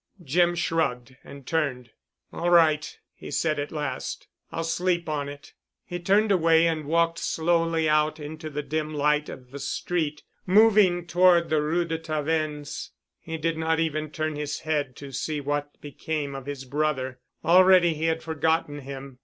[0.23, 1.91] Jim shrugged and turned.
[2.33, 4.25] "All right," he said at last.
[4.51, 5.53] "I'll sleep on it."
[5.85, 11.05] He turned away and walked slowly out into the dim light of the street, moving
[11.05, 12.89] toward the Rue de Tavennes.
[13.19, 17.19] He did not even turn his head to see what became of his brother.
[17.45, 19.19] Already he had forgotten him.